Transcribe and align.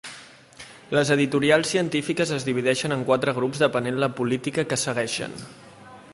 Les 0.97 1.11
editorials 1.15 1.73
científiques 1.75 2.33
es 2.39 2.47
divideixen 2.49 2.97
en 2.99 3.07
quatre 3.11 3.37
grups 3.41 3.65
depenent 3.67 4.01
la 4.07 4.13
política 4.23 4.69
que 4.73 4.83
segueixen. 4.87 5.41